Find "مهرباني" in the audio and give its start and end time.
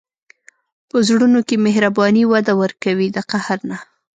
1.65-2.23